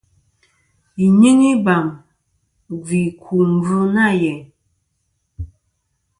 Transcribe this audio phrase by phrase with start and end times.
[0.99, 1.87] Yi nyɨŋ ibam
[2.73, 4.39] i gvɨ ku gvì nɨ̀ nyeyn.